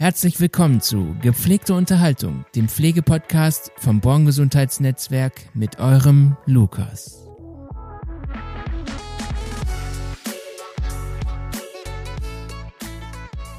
[0.00, 7.26] Herzlich willkommen zu Gepflegte Unterhaltung, dem Pflegepodcast vom Born Gesundheitsnetzwerk mit eurem Lukas.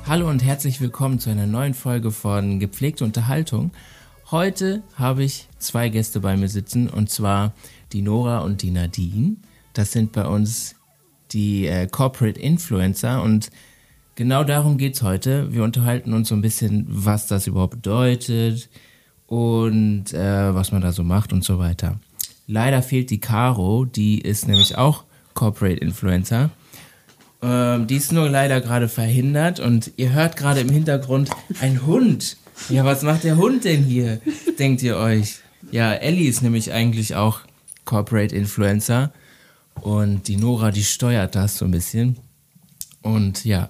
[0.07, 3.71] Hallo und herzlich willkommen zu einer neuen Folge von Gepflegte Unterhaltung.
[4.31, 7.53] Heute habe ich zwei Gäste bei mir sitzen und zwar
[7.91, 9.35] die Nora und die Nadine.
[9.73, 10.75] Das sind bei uns
[11.33, 13.51] die äh, Corporate Influencer und
[14.19, 15.53] genau darum geht es heute.
[15.53, 18.67] Wir unterhalten uns so ein bisschen, was das überhaupt bedeutet
[19.27, 22.01] und äh, was man da so macht und so weiter.
[22.45, 25.05] Leider fehlt die Caro, die ist nämlich auch
[25.35, 26.49] Corporate Influencer.
[27.41, 31.29] Ähm, die ist nur leider gerade verhindert und ihr hört gerade im Hintergrund
[31.61, 32.35] ein Hund.
[32.67, 34.19] Ja, was macht der Hund denn hier?
[34.59, 35.37] Denkt ihr euch?
[35.71, 37.39] Ja, Ellie ist nämlich eigentlich auch
[37.85, 39.13] Corporate Influencer
[39.75, 42.17] und die Nora, die steuert das so ein bisschen.
[43.01, 43.69] Und ja,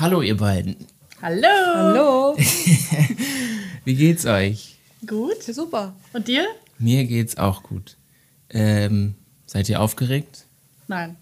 [0.00, 0.76] hallo ihr beiden.
[1.22, 1.46] Hallo.
[1.74, 2.36] Hallo.
[3.84, 4.76] Wie geht's euch?
[5.06, 5.42] Gut.
[5.42, 5.94] Super.
[6.12, 6.46] Und dir?
[6.78, 7.96] Mir geht's auch gut.
[8.50, 9.14] Ähm,
[9.46, 10.44] seid ihr aufgeregt?
[10.88, 11.16] Nein.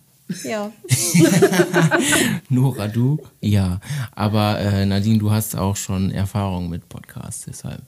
[0.45, 0.71] Ja.
[2.49, 3.19] Nora, du?
[3.41, 3.81] Ja.
[4.15, 7.81] Aber äh, Nadine, du hast auch schon Erfahrung mit Podcasts, deshalb.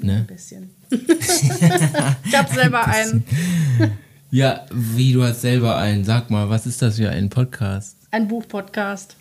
[0.00, 0.24] Ein Ne?
[0.28, 0.70] bisschen.
[0.90, 3.22] ich habe selber einen,
[4.30, 6.04] Ja, wie du hast selber einen.
[6.04, 7.96] Sag mal, was ist das für ein Podcast?
[8.10, 9.16] einen Buchpodcast.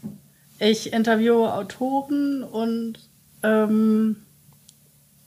[0.64, 2.94] Ich interviewe Autoren und
[3.44, 4.16] ähm,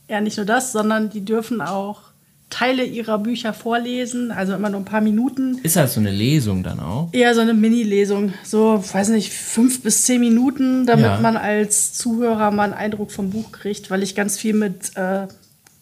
[0.09, 2.01] ja, nicht nur das, sondern die dürfen auch
[2.49, 5.59] Teile ihrer Bücher vorlesen, also immer nur ein paar Minuten.
[5.65, 7.09] Ist das so eine Lesung dann auch?
[7.13, 11.21] Eher so eine Mini-Lesung, so, weiß nicht, fünf bis zehn Minuten, damit Ja.
[11.21, 15.27] man als Zuhörer mal einen Eindruck vom Buch kriegt, weil ich ganz viel mit, äh,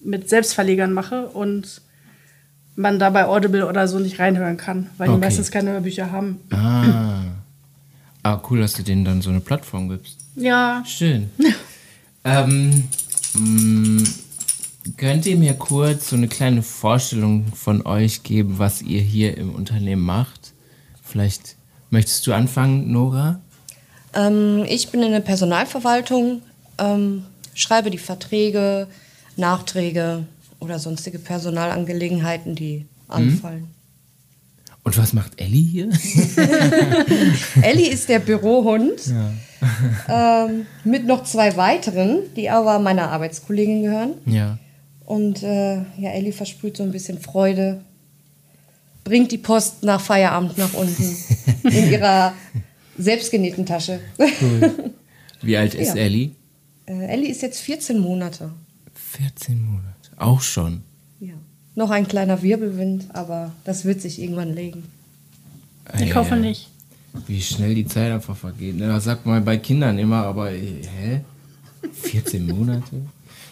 [0.01, 1.83] mit Selbstverlegern mache und
[2.77, 5.27] man da bei Audible oder so nicht reinhören kann, weil die Okay.
[5.27, 6.41] meistens keine Hörbücher haben.
[6.51, 7.19] Ah.
[8.25, 10.17] Ah, cool, dass du denen dann so eine Plattform gibst.
[10.35, 11.29] Ja, Schön.
[12.25, 12.85] ähm,
[13.35, 14.09] mh,
[14.97, 19.55] könnt ihr mir kurz so eine kleine Vorstellung von euch geben, was ihr hier im
[19.55, 20.55] Unternehmen macht?
[21.03, 21.57] Vielleicht
[21.91, 23.41] möchtest du anfangen, Nora?
[24.15, 26.41] Ähm, ich bin in der Personalverwaltung,
[26.79, 28.89] ähm, schreibe die Verträge,
[29.37, 30.27] Nachträge
[30.61, 33.69] oder sonstige Personalangelegenheiten, die anfallen.
[34.85, 35.89] Und was macht Ellie hier?
[37.63, 39.01] Ellie ist der Bürohund
[40.09, 44.11] ähm, mit noch zwei weiteren, die aber meiner Arbeitskollegin gehören.
[44.27, 44.59] ja.
[45.07, 47.83] Und äh, ja, Ellie versprüht so ein bisschen Freude,
[49.05, 51.17] bringt die Post nach Feierabend nach unten
[51.63, 52.33] in ihrer
[52.97, 54.01] selbstgenähten Tasche.
[55.43, 56.01] Wie alt ist Ja.
[56.01, 56.31] Ellie?
[56.87, 58.51] Äh, Ellie ist jetzt 14 Monate.
[58.95, 60.11] 14 Monate.
[60.17, 60.81] Auch schon.
[61.21, 61.35] Ja.
[61.75, 64.85] Noch ein kleiner Wirbelwind, aber das wird sich irgendwann legen.
[65.99, 66.41] ich Ja, hoffe ja.
[66.41, 66.69] nicht.
[67.27, 68.77] Wie schnell die Zeit einfach vergeht.
[68.77, 68.89] ne?
[68.89, 71.21] Das sagt man bei Kindern immer, aber äh, hä?
[71.93, 73.03] 14 Monate?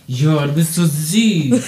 [0.08, 1.62] Ja, du bist so süß.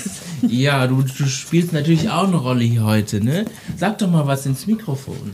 [0.49, 3.45] Ja, du, du spielst natürlich auch eine Rolle hier heute, ne?
[3.77, 5.33] Sag doch mal was ins Mikrofon.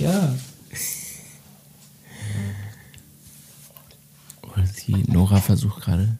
[0.00, 0.34] Ja.
[4.42, 6.18] Oder die Nora versucht gerade.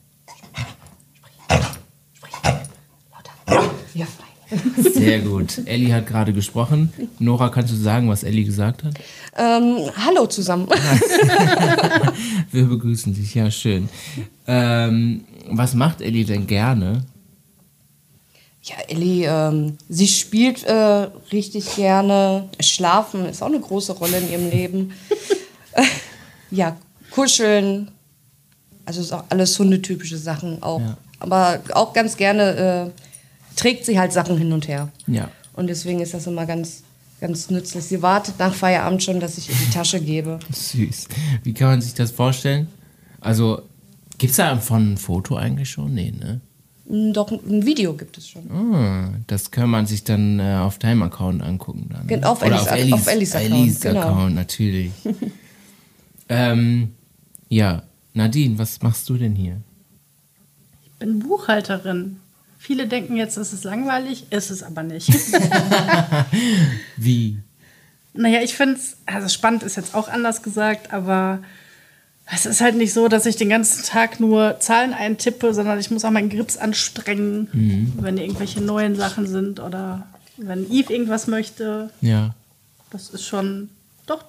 [3.96, 4.06] Ja.
[4.94, 5.62] Sehr gut.
[5.64, 6.92] Ellie hat gerade gesprochen.
[7.18, 8.94] Nora, kannst du sagen, was Ellie gesagt hat?
[9.36, 10.68] Ähm, hallo zusammen.
[12.52, 13.88] Wir begrüßen dich, ja, schön.
[14.46, 17.04] Ähm, was macht Ellie denn gerne?
[18.62, 22.48] Ja, Ellie, ähm, sie spielt äh, richtig gerne.
[22.60, 24.92] Schlafen ist auch eine große Rolle in ihrem Leben.
[26.50, 26.76] ja,
[27.10, 27.90] kuscheln.
[28.84, 30.80] Also ist auch alles hundetypische Sachen auch.
[30.80, 30.96] Ja.
[31.18, 33.05] Aber auch ganz gerne äh,
[33.56, 34.90] trägt sie halt Sachen hin und her.
[35.06, 35.30] Ja.
[35.54, 36.82] Und deswegen ist das immer ganz,
[37.20, 37.84] ganz nützlich.
[37.84, 40.38] Sie wartet nach Feierabend schon, dass ich ihr die Tasche gebe.
[40.52, 41.08] Süß.
[41.42, 42.68] Wie kann man sich das vorstellen?
[43.20, 43.62] Also,
[44.18, 45.94] gibt es da von ein Foto eigentlich schon?
[45.94, 46.40] Nee, ne?
[46.88, 48.48] Mm, Doch, ein Video gibt es schon.
[48.50, 51.88] Ah, das kann man sich dann äh, auf deinem Account angucken.
[51.90, 52.28] Dann, ne?
[52.28, 54.00] Auf Oder Ellis- auf Ellis Account, genau.
[54.02, 54.92] Account, natürlich.
[56.28, 56.92] ähm,
[57.48, 57.82] ja,
[58.14, 59.56] Nadine, was machst du denn hier?
[60.84, 62.18] Ich bin Buchhalterin.
[62.58, 65.08] Viele denken jetzt, es ist langweilig, ist es aber nicht.
[66.96, 67.38] Wie?
[68.18, 71.40] naja, ich finde es, also spannend ist jetzt auch anders gesagt, aber
[72.32, 75.90] es ist halt nicht so, dass ich den ganzen Tag nur Zahlen eintippe, sondern ich
[75.90, 77.92] muss auch meinen Grips anstrengen, Mhm.
[78.00, 80.06] wenn irgendwelche neuen Sachen sind oder
[80.38, 81.90] wenn Yves irgendwas möchte.
[82.00, 82.34] Ja.
[82.90, 83.68] Das ist schon,
[84.06, 84.24] doch,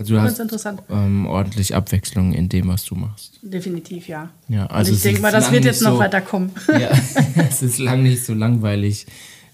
[0.00, 0.82] Also du ganz hast interessant.
[0.90, 3.38] ähm, ordentlich Abwechslung in dem, was du machst.
[3.42, 4.30] Definitiv, ja.
[4.48, 6.52] Ja, Und also ich es denke mal, das wird jetzt noch so- weiter kommen.
[6.68, 6.90] Ja,
[7.48, 9.06] es ist lang nicht so langweilig,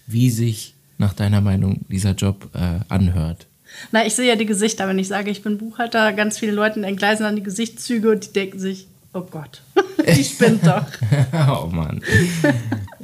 [0.06, 3.46] wie sich nach deiner Meinung dieser Job äh, anhört.
[3.90, 6.80] Na, ich sehe ja die Gesichter, wenn ich sage, ich bin Buchhalter, ganz viele Leute
[6.86, 9.62] entgleisen dann die Gesichtszüge und die denken sich, oh Gott,
[10.16, 10.86] die spinnt doch.
[11.50, 12.00] oh Mann.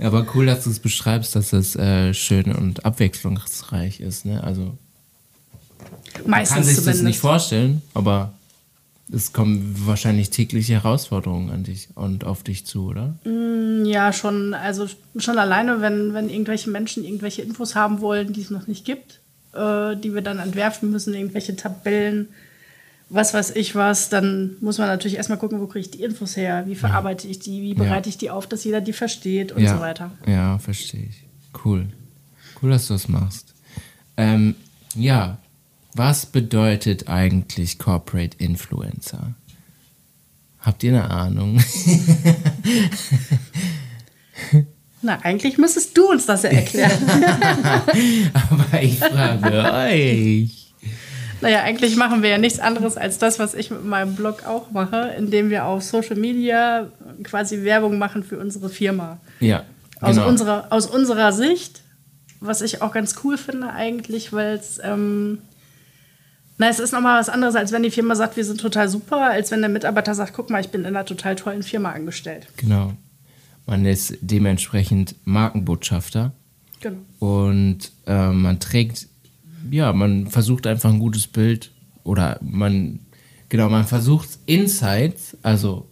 [0.00, 4.24] Aber cool, dass du es beschreibst, dass es äh, schön und abwechslungsreich ist.
[4.26, 4.42] Ne?
[4.44, 4.78] Also
[6.26, 8.32] man kann sich das nicht vorstellen, aber
[9.12, 13.14] es kommen wahrscheinlich tägliche Herausforderungen an dich und auf dich zu, oder?
[13.24, 14.54] Mm, ja, schon.
[14.54, 14.86] Also
[15.16, 19.20] schon alleine, wenn, wenn irgendwelche Menschen irgendwelche Infos haben wollen, die es noch nicht gibt,
[19.52, 22.28] äh, die wir dann entwerfen müssen, irgendwelche Tabellen,
[23.10, 26.36] was weiß ich was, dann muss man natürlich erstmal gucken, wo kriege ich die Infos
[26.36, 28.10] her, wie verarbeite ich die, wie bereite ja.
[28.10, 29.74] ich die auf, dass jeder die versteht und ja.
[29.74, 30.10] so weiter.
[30.26, 31.22] Ja, verstehe ich.
[31.62, 31.86] Cool.
[32.62, 33.52] Cool, dass du das machst.
[34.16, 34.54] Ähm,
[34.94, 35.36] ja,
[35.94, 39.34] was bedeutet eigentlich Corporate Influencer?
[40.60, 41.62] Habt ihr eine Ahnung?
[45.02, 46.92] Na, eigentlich müsstest du uns das ja erklären.
[48.32, 50.72] Aber ich frage euch.
[51.40, 54.70] Naja, eigentlich machen wir ja nichts anderes als das, was ich mit meinem Blog auch
[54.70, 56.86] mache, indem wir auf Social Media
[57.24, 59.18] quasi Werbung machen für unsere Firma.
[59.40, 59.64] Ja.
[60.00, 60.08] Genau.
[60.08, 61.82] Aus, unserer, aus unserer Sicht,
[62.38, 65.38] was ich auch ganz cool finde eigentlich, weil es ähm,
[66.58, 69.30] na, es ist nochmal was anderes, als wenn die Firma sagt, wir sind total super,
[69.30, 72.46] als wenn der Mitarbeiter sagt, guck mal, ich bin in einer total tollen Firma angestellt.
[72.56, 72.92] Genau.
[73.66, 76.32] Man ist dementsprechend Markenbotschafter.
[76.80, 76.98] Genau.
[77.18, 79.08] Und äh, man trägt,
[79.70, 81.70] ja, man versucht einfach ein gutes Bild
[82.04, 83.00] oder man,
[83.48, 85.88] genau, man versucht Insights, also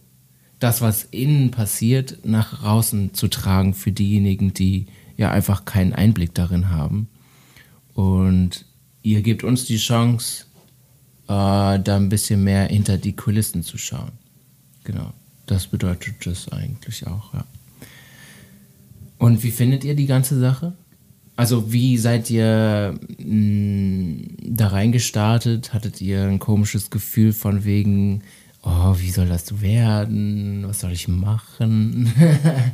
[0.59, 4.87] das, was innen passiert, nach außen zu tragen für diejenigen, die
[5.17, 7.07] ja einfach keinen Einblick darin haben.
[7.93, 8.65] Und
[9.01, 10.45] ihr gebt uns die Chance,
[11.31, 14.11] da ein bisschen mehr hinter die Kulissen zu schauen.
[14.83, 15.13] Genau,
[15.45, 17.45] das bedeutet das eigentlich auch, ja.
[19.17, 20.73] Und wie findet ihr die ganze Sache?
[21.35, 25.73] Also wie seid ihr mh, mm, da reingestartet?
[25.73, 28.23] Hattet ihr ein komisches Gefühl von wegen,
[28.63, 30.63] oh, wie soll das werden?
[30.67, 32.11] Was soll ich machen?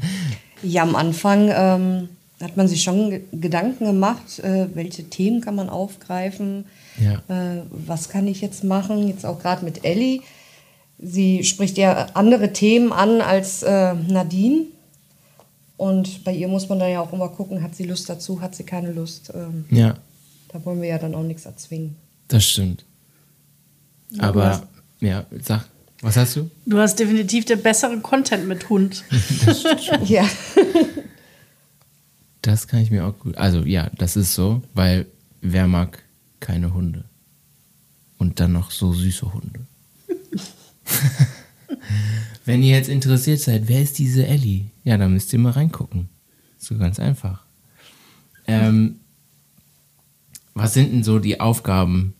[0.63, 2.09] ja, am Anfang ähm,
[2.41, 6.65] hat man sich schon Gedanken gemacht, äh, welche Themen kann man aufgreifen,
[6.99, 7.21] ja.
[7.27, 9.07] Äh, was kann ich jetzt machen?
[9.07, 10.21] Jetzt auch gerade mit Ellie.
[10.99, 14.65] Sie spricht ja andere Themen an als äh, Nadine.
[15.77, 18.55] Und bei ihr muss man dann ja auch immer gucken, hat sie Lust dazu, hat
[18.55, 19.31] sie keine Lust.
[19.35, 19.95] Ähm, ja.
[20.49, 21.95] Da wollen wir ja dann auch nichts erzwingen.
[22.27, 22.83] Das stimmt.
[24.17, 24.67] Aber,
[24.99, 25.65] ja, sag,
[26.01, 26.49] was hast du?
[26.65, 29.03] Du hast definitiv den besseren Content mit Hund.
[29.45, 29.83] das stimmt.
[30.09, 30.27] ja.
[32.41, 33.37] das kann ich mir auch gut.
[33.37, 35.05] Also, ja, das ist so, weil
[35.41, 36.01] wer mag
[36.39, 37.05] keine Hunde.
[38.17, 39.67] Und dann noch so süße Hunde.
[42.45, 44.65] Wenn ihr jetzt interessiert seid, wer ist diese Ellie?
[44.83, 46.09] Ja, dann müsst ihr mal reingucken.
[46.57, 47.43] So ganz einfach.
[48.47, 48.99] Ähm,
[50.53, 52.13] was sind denn so die Aufgaben?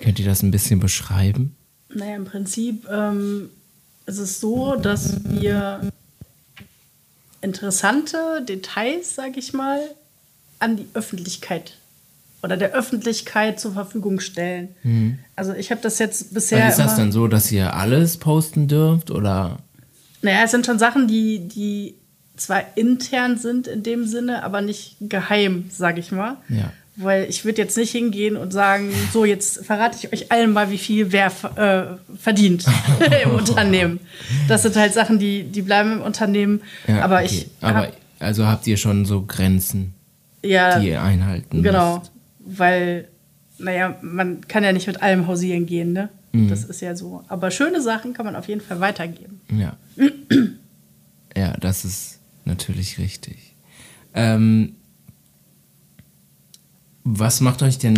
[0.00, 1.54] Könnt ihr das ein bisschen beschreiben?
[1.94, 3.50] Naja, im Prinzip ähm,
[4.06, 5.92] ist es so, dass wir
[7.40, 9.80] interessante Details, sag ich mal,
[10.62, 11.74] an die Öffentlichkeit
[12.42, 14.74] oder der Öffentlichkeit zur Verfügung stellen.
[14.82, 15.18] Mhm.
[15.36, 16.58] Also ich habe das jetzt bisher.
[16.58, 19.58] Dann ist das dann so, dass ihr alles posten dürft oder?
[20.22, 21.94] Naja, es sind schon Sachen, die, die
[22.36, 26.36] zwar intern sind in dem Sinne, aber nicht geheim, sage ich mal.
[26.48, 26.72] Ja.
[26.96, 30.70] Weil ich würde jetzt nicht hingehen und sagen, so jetzt verrate ich euch allen mal,
[30.70, 32.66] wie viel wer äh, verdient
[33.24, 34.00] im Unternehmen.
[34.46, 36.60] Das sind halt Sachen, die, die bleiben im Unternehmen.
[36.86, 37.26] Ja, aber okay.
[37.26, 37.46] ich.
[37.62, 39.94] Aber also habt ihr schon so Grenzen?
[40.44, 42.12] Ja, die ihr einhalten Genau, müsst.
[42.40, 43.08] weil,
[43.58, 46.08] naja, man kann ja nicht mit allem hausieren gehen, ne?
[46.32, 46.48] Mhm.
[46.48, 47.22] Das ist ja so.
[47.28, 49.40] Aber schöne Sachen kann man auf jeden Fall weitergeben.
[49.56, 49.76] Ja.
[51.36, 53.54] ja, das ist natürlich richtig.
[54.14, 54.74] Ähm,
[57.04, 57.94] was macht euch denn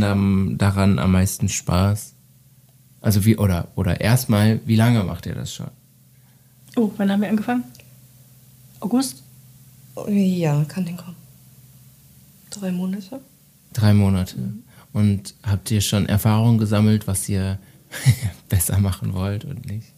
[0.59, 2.15] daran am meisten Spaß?
[3.01, 5.69] Also wie, oder, oder erstmal, wie lange macht ihr das schon?
[6.77, 7.65] Oh, wann haben wir angefangen?
[8.81, 9.23] August?
[10.09, 11.17] Ja, kann hinkommen.
[12.59, 13.21] Drei Monate.
[13.73, 14.37] Drei Monate.
[14.93, 17.59] Und habt ihr schon Erfahrungen gesammelt, was ihr
[18.49, 19.93] besser machen wollt und nicht?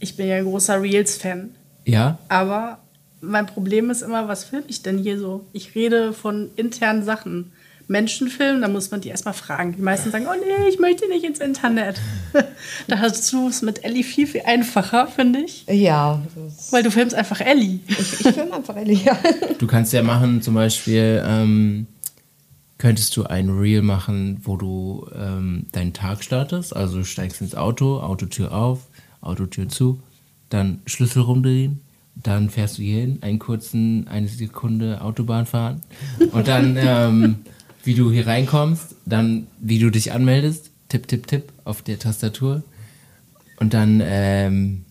[0.00, 1.50] Ich bin ja ein großer Reels-Fan.
[1.84, 2.18] Ja.
[2.28, 2.78] Aber
[3.20, 5.46] mein Problem ist immer, was filme ich denn hier so?
[5.52, 7.52] Ich rede von internen Sachen.
[7.88, 9.74] Menschen filmen, da muss man die erstmal fragen.
[9.76, 12.00] Die meisten sagen, oh nee, ich möchte nicht ins Internet.
[12.88, 15.66] da hast du es mit Ellie viel, viel einfacher, finde ich.
[15.66, 16.22] Ja.
[16.70, 17.80] Weil du filmst einfach Ellie.
[17.86, 19.18] Ich, ich filme einfach Ellie, ja.
[19.58, 21.86] Du kannst ja machen, zum Beispiel, ähm,
[22.78, 26.74] könntest du ein Reel machen, wo du ähm, deinen Tag startest.
[26.74, 28.88] Also du steigst ins Auto, Autotür auf,
[29.20, 30.00] Autotür zu,
[30.48, 31.80] dann Schlüssel rumdrehen
[32.14, 35.80] dann fährst du hier hin, einen kurzen, eine Sekunde Autobahn fahren
[36.32, 37.36] und dann, ähm,
[37.84, 42.62] wie du hier reinkommst, dann, wie du dich anmeldest, tipp, tipp, tipp auf der Tastatur
[43.58, 44.84] und dann, ähm,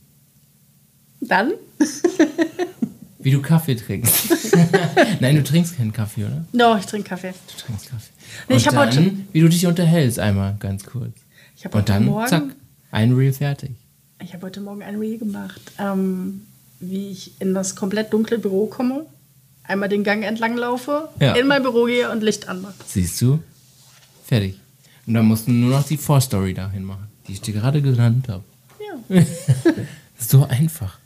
[1.22, 1.52] Dann?
[3.20, 4.30] wie du Kaffee trinkst.
[5.20, 6.46] Nein, du trinkst keinen Kaffee, oder?
[6.54, 7.34] No, ich trinke Kaffee.
[7.48, 8.12] Du trinkst Kaffee.
[8.50, 11.14] Nee, ich und dann, heute- wie du dich unterhältst, einmal ganz kurz.
[11.56, 12.44] Ich habe Und heute dann, Morgen, zack,
[12.92, 13.72] ein Reel fertig.
[14.24, 16.42] ich habe heute Morgen ein Reel gemacht, ähm,
[16.80, 19.06] wie ich in das komplett dunkle Büro komme,
[19.64, 21.34] einmal den Gang entlang laufe, Ja.
[21.36, 22.74] in mein Büro gehe und Licht anmache.
[22.86, 23.40] Siehst du?
[24.26, 24.58] Fertig.
[25.08, 28.28] Und dann musst du nur noch die Vorstory dahin machen, die ich dir gerade genannt
[28.30, 28.44] habe.
[29.10, 29.24] Ja.
[30.24, 31.00] So einfach.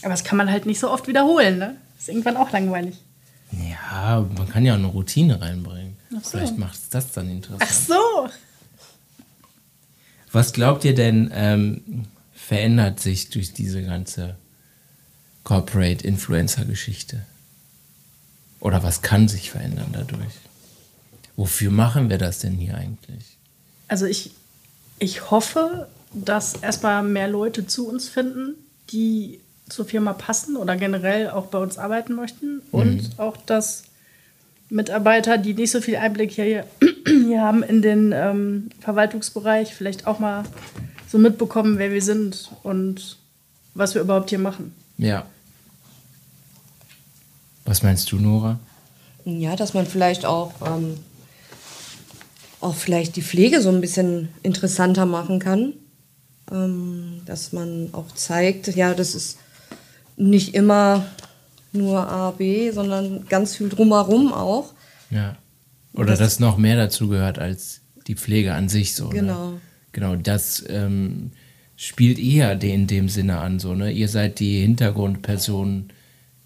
[0.00, 1.76] Aber das kann man halt nicht so oft wiederholen, ne?
[1.98, 2.96] Ist irgendwann auch langweilig.
[3.52, 5.96] Ja, man kann ja auch eine Routine reinbringen.
[6.16, 6.30] Ach so.
[6.38, 7.62] Vielleicht macht es das dann interessant.
[7.62, 8.28] Ach so.
[10.32, 14.36] Was glaubt ihr denn, ähm, verändert sich durch diese ganze
[15.44, 17.22] Corporate Influencer Geschichte?
[18.60, 20.32] Oder was kann sich verändern dadurch?
[21.36, 23.36] Wofür machen wir das denn hier eigentlich?
[23.88, 24.32] Also ich,
[24.98, 28.54] ich hoffe, dass erstmal mehr Leute zu uns finden,
[28.90, 32.62] die zur Firma passen oder generell auch bei uns arbeiten möchten.
[32.70, 33.84] Und auch, dass
[34.70, 36.66] Mitarbeiter, die nicht so viel Einblick hier,
[37.06, 40.44] hier haben in den ähm, Verwaltungsbereich, vielleicht auch mal
[41.10, 43.18] so mitbekommen, wer wir sind und
[43.74, 44.74] was wir überhaupt hier machen.
[44.98, 45.26] Ja.
[47.64, 48.58] Was meinst du, Nora?
[49.24, 50.98] Ja, dass man vielleicht auch, ähm,
[52.60, 55.74] auch vielleicht die Pflege so ein bisschen interessanter machen kann.
[56.52, 59.38] Ähm, dass man auch zeigt, ja, das ist
[60.16, 61.06] nicht immer
[61.72, 64.74] nur A, B, sondern ganz viel drumherum auch.
[65.10, 65.36] Ja.
[65.94, 69.08] Oder dass noch mehr dazu gehört als die Pflege an sich so.
[69.08, 69.52] Genau.
[69.52, 69.60] Ne?
[69.92, 71.30] Genau, das ähm,
[71.76, 73.90] spielt eher de- in dem Sinne an, so, ne?
[73.90, 75.90] Ihr seid die Hintergrundpersonen,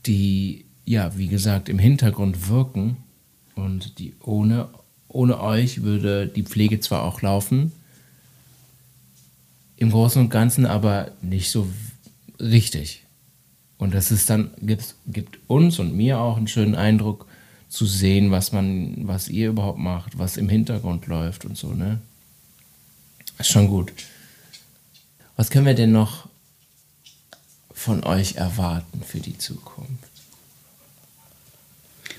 [0.06, 2.96] die, ja, wie gesagt, im Hintergrund wirken.
[3.54, 4.68] Und die ohne,
[5.08, 7.72] ohne euch würde die Pflege zwar auch laufen,
[9.76, 11.68] im Großen und Ganzen aber nicht so
[12.40, 13.04] richtig.
[13.78, 17.26] Und das ist dann, gibt, gibt uns und mir auch einen schönen Eindruck
[17.68, 21.98] zu sehen, was man, was ihr überhaupt macht, was im Hintergrund läuft und so, ne?
[23.38, 23.92] Ist schon gut.
[25.38, 26.26] Was können wir denn noch
[27.72, 30.10] von euch erwarten für die Zukunft?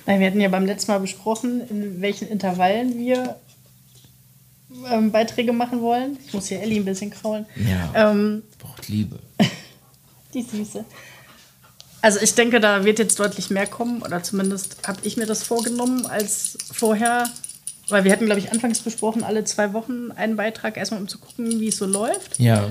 [0.06, 3.36] Nein, wir hatten ja beim letzten Mal besprochen, in welchen Intervallen wir
[4.90, 6.18] ähm, Beiträge machen wollen.
[6.26, 7.46] Ich muss hier Ellie ein bisschen kraulen.
[7.58, 8.12] Ja.
[8.12, 9.20] Ähm, Braucht Liebe.
[10.34, 10.86] die Süße.
[12.02, 15.44] Also ich denke, da wird jetzt deutlich mehr kommen, oder zumindest habe ich mir das
[15.44, 17.30] vorgenommen als vorher.
[17.90, 21.18] Weil wir hatten, glaube ich, anfangs besprochen, alle zwei Wochen einen Beitrag, erstmal um zu
[21.18, 22.40] gucken, wie es so läuft.
[22.40, 22.70] Ja.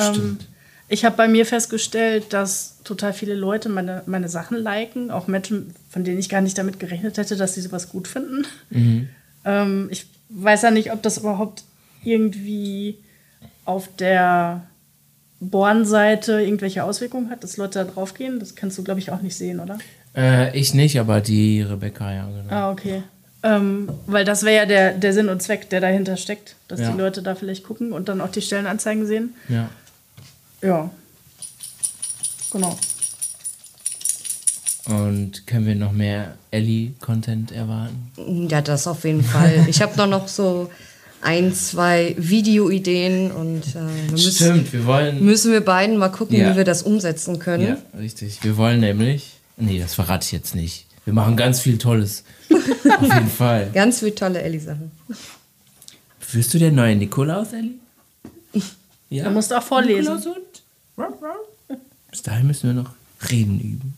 [0.00, 0.38] Ähm,
[0.88, 5.74] ich habe bei mir festgestellt, dass total viele Leute meine, meine Sachen liken, auch Menschen,
[5.88, 8.44] von denen ich gar nicht damit gerechnet hätte, dass sie sowas gut finden.
[9.44, 11.62] Ähm, ich weiß ja nicht, ob das überhaupt
[12.02, 12.98] irgendwie
[13.64, 14.62] auf der
[15.40, 18.38] Born-Seite irgendwelche Auswirkungen hat, dass Leute da draufgehen.
[18.40, 19.78] Das kannst du, glaube ich, auch nicht sehen, oder?
[20.14, 22.52] Äh, ich nicht, aber die Rebecca, ja, genau.
[22.52, 23.02] Ah, okay.
[23.42, 26.90] Ähm, weil das wäre ja der, der Sinn und Zweck, der dahinter steckt, dass Ja.
[26.92, 29.34] die Leute da vielleicht gucken und dann auch die Stellenanzeigen sehen.
[29.48, 29.70] Ja.
[30.62, 30.90] Ja.
[32.52, 32.78] Genau.
[34.86, 38.48] Und können wir noch mehr Ellie-Content erwarten?
[38.48, 39.64] Ja, das auf jeden Fall.
[39.68, 40.70] Ich habe noch, noch so
[41.22, 45.24] ein, zwei Videoideen und äh, wir müssen, Stimmt, wir wollen.
[45.24, 46.52] müssen wir beiden mal gucken, Ja.
[46.52, 47.66] wie wir das umsetzen können.
[47.68, 48.42] Ja, richtig.
[48.42, 49.34] Wir wollen nämlich.
[49.56, 50.86] Nee, das verrate ich jetzt nicht.
[51.04, 52.24] Wir machen ganz viel Tolles.
[52.50, 53.70] Auf jeden Fall.
[53.72, 54.90] Ganz viele tolle Ellie-Sachen.
[56.32, 57.74] Wirst du der neue Nikolaus, Ellie?
[59.10, 59.24] Ja.
[59.24, 60.14] Du musst auch vorlesen.
[60.14, 60.36] Nikolaus und?
[62.10, 62.92] Bis dahin müssen wir noch
[63.30, 63.94] reden üben.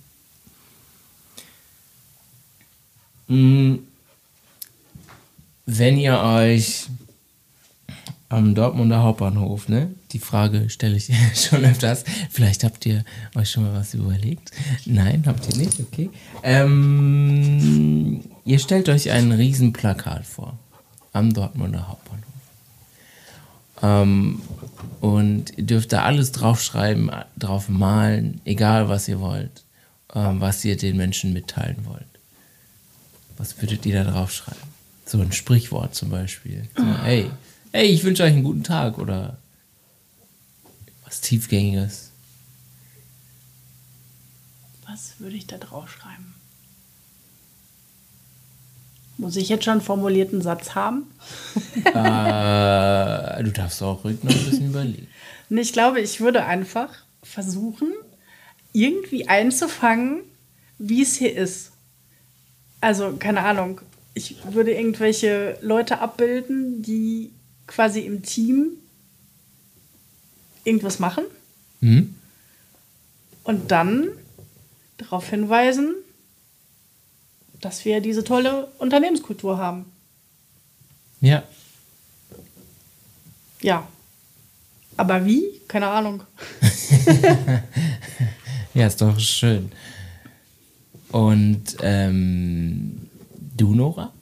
[3.29, 3.75] Mm,
[5.67, 6.89] Wenn ihr euch
[8.29, 9.95] am Dortmunder Hauptbahnhof, ne?
[10.13, 12.05] Die Frage stelle ich schon öfters.
[12.31, 13.05] Vielleicht habt ihr
[13.35, 14.51] euch schon mal was überlegt.
[14.87, 16.11] Nein, habt ihr nicht, okay.
[16.43, 20.59] Ähm, ihr stellt euch ein Riesenplakat vor
[21.13, 22.25] am Dortmunder Hauptbahnhof.
[23.83, 24.41] Ähm,
[25.01, 29.65] und ihr dürft da alles draufschreiben, drauf malen, egal was ihr wollt,
[30.15, 32.07] ähm, was ihr den Menschen mitteilen wollt.
[33.37, 34.63] Was würdet ihr da draufschreiben?
[35.05, 36.69] So ein Sprichwort zum Beispiel.
[36.77, 37.31] So, hey,
[37.73, 39.39] hey, ich wünsche euch einen guten Tag oder
[41.05, 42.11] was Tiefgängiges.
[44.87, 46.35] Was würde ich da draufschreiben?
[49.19, 51.05] Muss ich jetzt schon einen formulierten Satz haben?
[51.85, 53.12] äh,
[53.43, 55.09] du darfst auch ruhig noch ein bisschen überlegen.
[55.49, 56.91] Nee, ich glaube, ich würde einfach
[57.23, 57.93] versuchen,
[58.73, 60.23] irgendwie einzufangen,
[60.79, 61.73] wie es hier ist.
[62.81, 63.81] Also, keine Ahnung.
[64.15, 67.33] Ich würde irgendwelche Leute abbilden, die
[67.67, 68.73] quasi im Team
[70.65, 71.25] irgendwas machen.
[71.81, 72.15] Hm?
[73.45, 74.09] Und dann
[74.99, 75.95] darauf hinweisen,
[77.61, 79.87] dass wir diese tolle Unternehmenskultur haben.
[81.21, 81.43] Ja.
[83.63, 83.87] Ja.
[84.97, 85.61] Aber wie?
[85.69, 86.23] Keine Ahnung.
[88.75, 89.71] Ja, ist doch schön.
[91.11, 93.09] Und ähm,
[93.57, 94.13] du, Nora?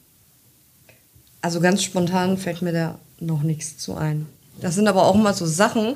[1.41, 4.27] Also ganz spontan fällt mir da noch nichts zu ein.
[4.61, 5.95] Das sind aber auch immer so Sachen,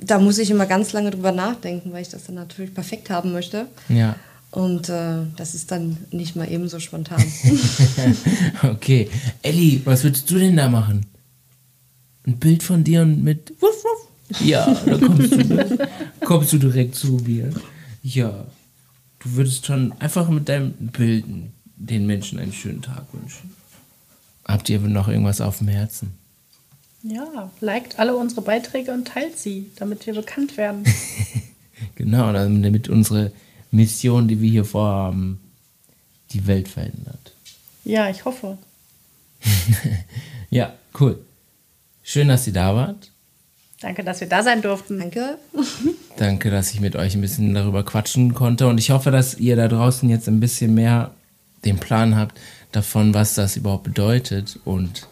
[0.00, 3.32] da muss ich immer ganz lange drüber nachdenken, weil ich das dann natürlich perfekt haben
[3.32, 3.66] möchte.
[3.88, 4.16] Ja.
[4.50, 7.22] Und äh, das ist dann nicht mal eben so spontan.
[8.62, 9.10] Okay.
[9.42, 11.06] Elli, was würdest du denn da machen?
[12.26, 14.40] Ein Bild von dir und mit Wuff, wuff.
[14.40, 15.88] Ja, da kommst du,
[16.24, 17.50] kommst du direkt zu mir.
[18.02, 18.46] Ja.
[19.18, 21.24] Du würdest schon einfach mit deinem Bild
[21.76, 23.54] den Menschen einen schönen Tag wünschen.
[24.44, 26.14] Habt ihr noch irgendwas auf dem Herzen?
[27.02, 30.84] Ja, liked alle unsere Beiträge und teilt sie, damit wir bekannt werden.
[31.96, 33.32] Genau, damit unsere
[33.72, 35.40] Mission, die wir hier vorhaben,
[36.30, 37.34] die Welt verändert.
[37.84, 38.56] Ja, ich hoffe.
[40.50, 41.18] Ja, cool.
[42.02, 43.12] Schön, dass ihr da wart.
[43.80, 44.98] Danke, dass wir da sein durften.
[44.98, 45.38] Danke.
[46.16, 48.68] Danke, dass ich mit euch ein bisschen darüber quatschen konnte.
[48.68, 51.10] Und ich hoffe, dass ihr da draußen jetzt ein bisschen mehr
[51.64, 52.38] den Plan habt
[52.70, 54.58] davon, was das überhaupt bedeutet.
[54.64, 55.08] Und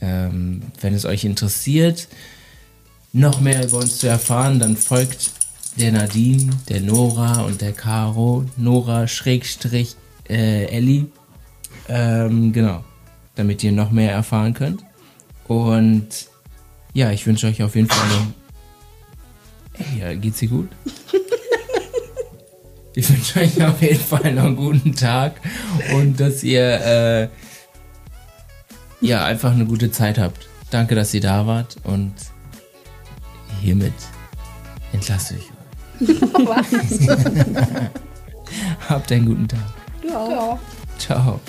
[0.00, 2.08] ähm, wenn es euch interessiert,
[3.12, 5.30] noch mehr über uns zu erfahren, dann folgt
[5.76, 8.44] der Nadine, der Nora und der Caro.
[8.56, 9.94] Nora Schrägstrich
[10.28, 11.06] äh, Elli.
[11.88, 12.84] Ähm, genau.
[13.36, 14.84] Damit ihr noch mehr erfahren könnt.
[15.50, 16.06] Und
[16.94, 18.26] ja, ich wünsche euch auf jeden Fall noch
[19.80, 20.68] Ey, ja, geht's dir gut?
[22.94, 25.40] ich wünsche euch auf jeden Fall noch einen guten Tag
[25.92, 27.28] und dass ihr äh,
[29.00, 30.46] ja einfach eine gute Zeit habt.
[30.70, 32.14] Danke, dass ihr da wart und
[33.60, 33.92] hiermit
[34.92, 36.10] entlasse ich euch.
[38.88, 39.74] Habt einen guten Tag.
[40.06, 40.60] Ja.
[40.96, 41.40] Ciao.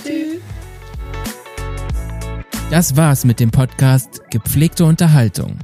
[2.71, 5.59] Das war's mit dem Podcast Gepflegte Unterhaltung.